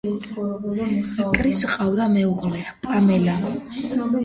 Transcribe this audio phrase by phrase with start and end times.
[1.35, 3.39] კრისს ჰყავდა მეუღლე პამელა.